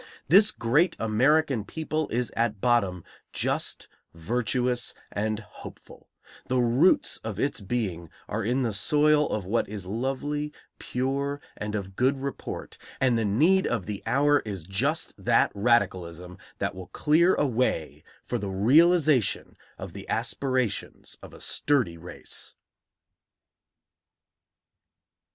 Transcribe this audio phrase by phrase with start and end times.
[0.27, 3.03] This great American people is at bottom
[3.33, 6.09] just, virtuous, and hopeful;
[6.47, 11.75] the roots of its being are in the soil of what is lovely, pure, and
[11.75, 16.87] of good report, and the need of the hour is just that radicalism that will
[16.87, 22.55] clear a way for the realization of the aspirations of a sturdy race.